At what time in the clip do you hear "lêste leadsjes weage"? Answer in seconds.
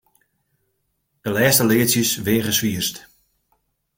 1.35-2.53